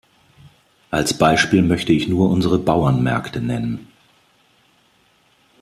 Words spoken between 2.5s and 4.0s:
Bauernmärkte nennen.